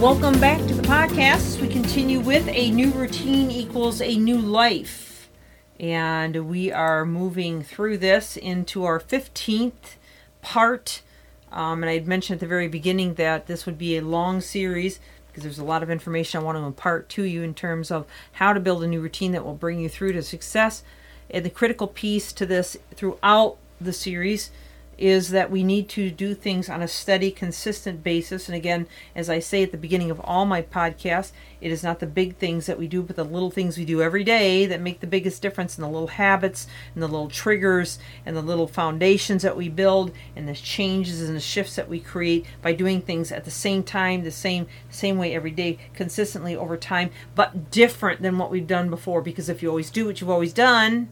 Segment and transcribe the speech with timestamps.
[0.00, 1.60] Welcome back to the podcast.
[1.60, 5.28] We continue with a new routine equals a new life.
[5.78, 9.96] And we are moving through this into our 15th
[10.40, 11.02] part.
[11.52, 14.40] Um, and I had mentioned at the very beginning that this would be a long
[14.40, 17.90] series because there's a lot of information I want to impart to you in terms
[17.90, 20.82] of how to build a new routine that will bring you through to success.
[21.28, 24.50] And the critical piece to this throughout the series
[25.00, 28.48] is that we need to do things on a steady, consistent basis.
[28.48, 32.00] And again, as I say at the beginning of all my podcasts, it is not
[32.00, 34.80] the big things that we do, but the little things we do every day that
[34.80, 38.66] make the biggest difference in the little habits and the little triggers and the little
[38.66, 43.00] foundations that we build and the changes and the shifts that we create by doing
[43.00, 47.70] things at the same time, the same same way every day, consistently over time, but
[47.70, 49.22] different than what we've done before.
[49.22, 51.08] Because if you always do what you've always done,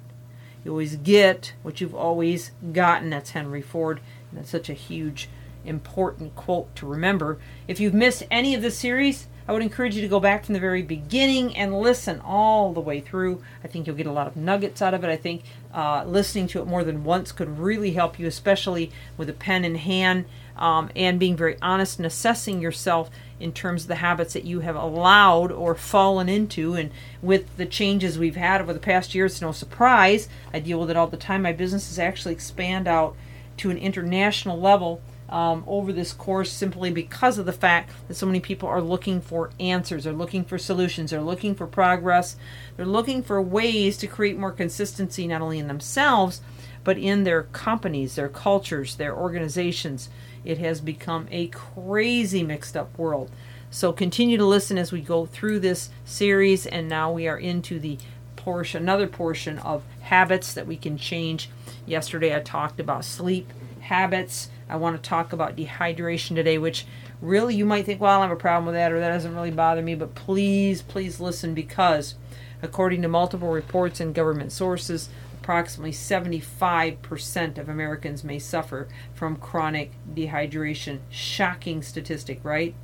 [0.64, 3.11] you always get what you've always gotten.
[3.11, 4.01] That's Henry Ford.
[4.31, 5.28] And that's such a huge,
[5.64, 7.39] important quote to remember.
[7.67, 10.53] If you've missed any of the series, I would encourage you to go back from
[10.53, 13.42] the very beginning and listen all the way through.
[13.64, 15.09] I think you'll get a lot of nuggets out of it.
[15.09, 15.42] I think
[15.73, 19.64] uh, listening to it more than once could really help you, especially with a pen
[19.64, 20.27] in hand
[20.59, 23.09] um, and being very honest and assessing yourself
[23.41, 26.75] in terms of the habits that you have allowed or fallen into.
[26.75, 26.91] And
[27.22, 30.28] with the changes we've had over the past year, it's no surprise.
[30.53, 31.42] I deal with it all the time.
[31.42, 33.17] My business has actually expanded out
[33.58, 38.25] to an international level um, over this course simply because of the fact that so
[38.25, 42.36] many people are looking for answers, they're looking for solutions, they're looking for progress,
[42.77, 46.41] they're looking for ways to create more consistency not only in themselves
[46.88, 50.08] but in their companies, their cultures, their organizations.
[50.42, 53.30] It has become a crazy mixed up world.
[53.70, 57.78] So continue to listen as we go through this series, and now we are into
[57.78, 57.98] the
[58.36, 61.50] portion, another portion of habits that we can change.
[61.84, 64.48] Yesterday I talked about sleep habits.
[64.66, 66.86] I want to talk about dehydration today, which
[67.20, 69.50] really you might think, well, I have a problem with that, or that doesn't really
[69.50, 72.14] bother me, but please, please listen because
[72.62, 75.10] according to multiple reports and government sources,
[75.48, 80.98] approximately 75% of Americans may suffer from chronic dehydration.
[81.09, 82.75] Shocking statistic, right?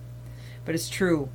[0.64, 1.28] But it's true.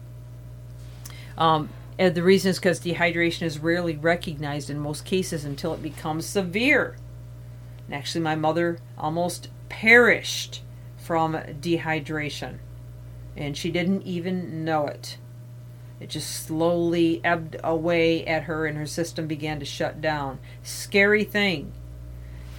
[1.37, 1.69] Um,
[1.99, 6.25] and the reason is because dehydration is rarely recognized in most cases until it becomes
[6.25, 6.97] severe.
[7.85, 10.63] And actually, my mother almost perished
[10.97, 12.57] from dehydration,
[13.37, 15.19] and she didn't even know it.
[15.99, 20.39] It just slowly ebbed away at her and her system began to shut down.
[20.63, 21.73] Scary thing.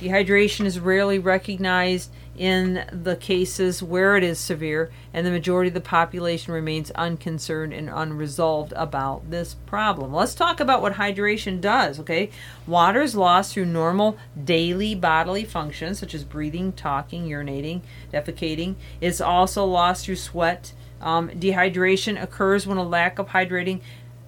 [0.00, 5.74] Dehydration is rarely recognized in the cases where it is severe, and the majority of
[5.74, 10.14] the population remains unconcerned and unresolved about this problem.
[10.14, 12.30] Let's talk about what hydration does, okay?
[12.66, 18.76] Water is lost through normal daily bodily functions such as breathing, talking, urinating, defecating.
[19.02, 20.72] It's also lost through sweat
[21.02, 23.80] um, dehydration occurs when a lack of hydrating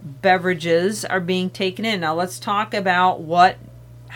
[0.02, 2.00] beverages are being taken in.
[2.00, 3.56] Now, let's talk about what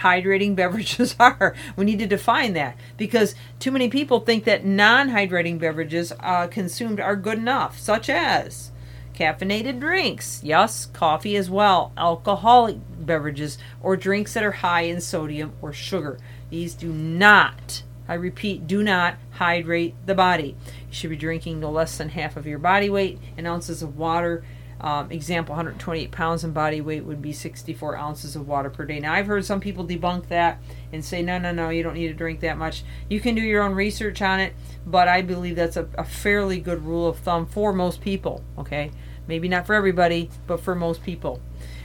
[0.02, 1.54] hydrating beverages are.
[1.76, 6.46] We need to define that because too many people think that non hydrating beverages uh,
[6.48, 8.72] consumed are good enough, such as
[9.16, 15.52] caffeinated drinks, yes, coffee as well, alcoholic beverages, or drinks that are high in sodium
[15.62, 16.18] or sugar.
[16.50, 20.56] These do not, I repeat, do not hydrate the body
[20.88, 23.96] You should be drinking no less than half of your body weight in ounces of
[23.96, 24.44] water.
[24.78, 29.00] Um, example 128 pounds in body weight would be 64 ounces of water per day.
[29.00, 30.60] Now, I've heard some people debunk that
[30.92, 32.84] and say, no, no, no, you don't need to drink that much.
[33.08, 34.54] You can do your own research on it,
[34.86, 38.90] but I believe that's a, a fairly good rule of thumb for most people, okay?
[39.26, 41.40] Maybe not for everybody, but for most people.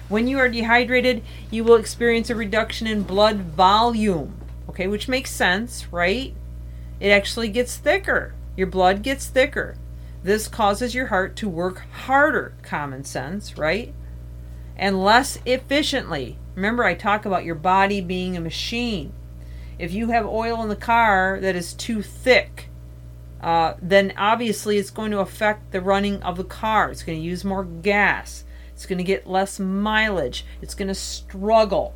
[0.09, 4.35] When you are dehydrated, you will experience a reduction in blood volume,
[4.67, 6.33] okay, which makes sense, right?
[6.99, 8.35] It actually gets thicker.
[8.57, 9.77] Your blood gets thicker.
[10.23, 13.93] This causes your heart to work harder, common sense, right?
[14.75, 16.37] And less efficiently.
[16.55, 19.13] Remember, I talk about your body being a machine.
[19.79, 22.69] If you have oil in the car that is too thick,
[23.41, 26.91] uh, then obviously it's going to affect the running of the car.
[26.91, 28.43] It's going to use more gas.
[28.73, 30.45] It's going to get less mileage.
[30.61, 31.95] It's going to struggle.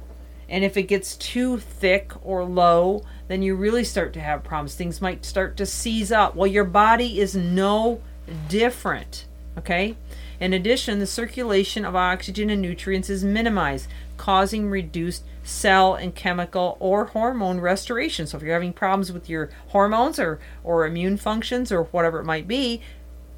[0.49, 4.75] And if it gets too thick or low, then you really start to have problems.
[4.75, 6.35] Things might start to seize up.
[6.35, 8.01] Well, your body is no
[8.47, 9.25] different.
[9.57, 9.95] Okay?
[10.39, 13.87] In addition, the circulation of oxygen and nutrients is minimized,
[14.17, 18.27] causing reduced cell and chemical or hormone restoration.
[18.27, 22.25] So if you're having problems with your hormones or, or immune functions or whatever it
[22.25, 22.81] might be,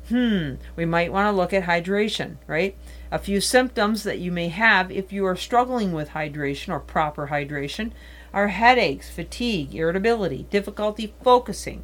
[0.10, 2.76] hmm, we might want to look at hydration, right?
[3.12, 7.28] A few symptoms that you may have if you are struggling with hydration or proper
[7.28, 7.92] hydration
[8.34, 11.84] are headaches, fatigue, irritability, difficulty focusing,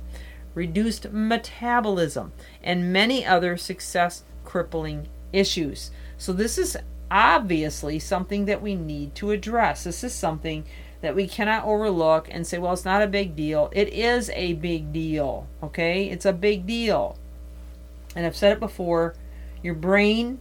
[0.54, 2.32] reduced metabolism,
[2.64, 5.92] and many other success crippling issues.
[6.18, 6.78] So, this is
[7.10, 9.84] obviously something that we need to address.
[9.84, 10.66] This is something
[11.02, 13.70] that we cannot overlook and say, well, it's not a big deal.
[13.74, 16.10] It is a big deal, okay?
[16.10, 17.18] It's a big deal.
[18.16, 19.14] And I've said it before
[19.62, 20.40] your brain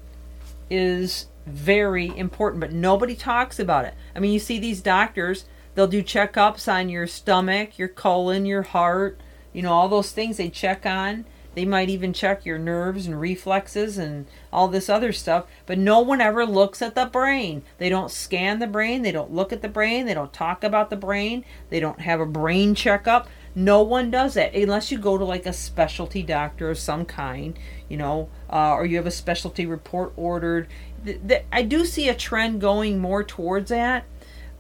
[0.71, 3.95] is very important, but nobody talks about it.
[4.15, 8.63] I mean, you see these doctors, they'll do checkups on your stomach, your colon, your
[8.63, 9.21] heart,
[9.53, 11.25] you know, all those things they check on.
[11.55, 16.01] They might even check your nerves and reflexes and all this other stuff, but no
[16.01, 17.63] one ever looks at the brain.
[17.77, 20.89] They don't scan the brain, they don't look at the brain, they don't talk about
[20.89, 23.29] the brain, they don't have a brain checkup.
[23.55, 27.59] No one does that unless you go to like a specialty doctor of some kind,
[27.87, 30.69] you know, uh, or you have a specialty report ordered.
[31.53, 34.05] I do see a trend going more towards that,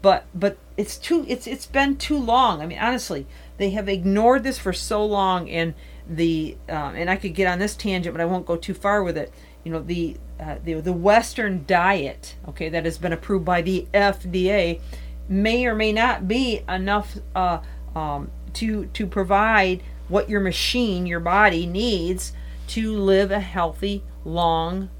[0.02, 2.60] but but it's too it's it's been too long.
[2.60, 3.26] I mean, honestly,
[3.62, 5.74] they have ignored this for so long, and
[6.08, 9.04] the uh, and I could get on this tangent, but I won't go too far
[9.04, 9.32] with it.
[9.62, 13.86] You know, the uh, the the Western diet, okay, that has been approved by the
[13.94, 14.80] FDA,
[15.28, 17.60] may or may not be enough uh,
[17.94, 22.32] um, to to provide what your machine, your body needs
[22.66, 24.90] to live a healthy, long,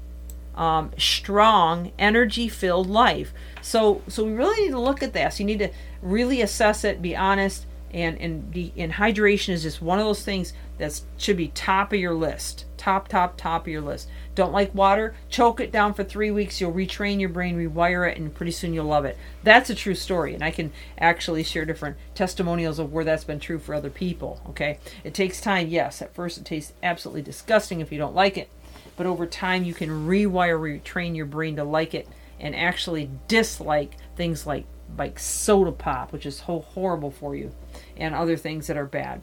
[0.55, 3.33] um, strong, energy-filled life.
[3.61, 5.37] So so we really need to look at this.
[5.37, 5.69] You need to
[6.01, 10.23] really assess it, be honest, and and the and hydration is just one of those
[10.23, 12.65] things that should be top of your list.
[12.77, 14.09] Top top top of your list.
[14.35, 15.13] Don't like water?
[15.29, 16.59] Choke it down for three weeks.
[16.59, 19.17] You'll retrain your brain rewire it and pretty soon you'll love it.
[19.43, 23.39] That's a true story and i can actually share different testimonials of where that's been
[23.39, 24.79] true for other people okay?
[25.03, 26.01] It takes time yes.
[26.01, 28.49] At first it tastes absolutely disgusting if you don't like it.
[28.97, 32.07] But over time you can rewire retrain your brain to like it
[32.39, 34.65] and actually dislike things like
[34.97, 37.51] like soda pop which is horrible for you
[37.97, 39.21] and other things that are bad.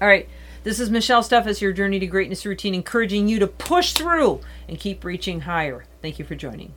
[0.00, 0.28] All right,
[0.64, 4.78] this is Michelle Steffes, your Journey to Greatness routine, encouraging you to push through and
[4.78, 5.84] keep reaching higher.
[6.00, 6.74] Thank you for joining.